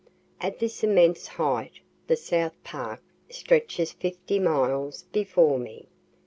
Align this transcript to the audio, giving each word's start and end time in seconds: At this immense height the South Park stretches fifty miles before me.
At 0.41 0.57
this 0.57 0.83
immense 0.83 1.27
height 1.27 1.73
the 2.07 2.15
South 2.15 2.55
Park 2.63 3.03
stretches 3.29 3.91
fifty 3.91 4.39
miles 4.39 5.03
before 5.11 5.59
me. 5.59 5.89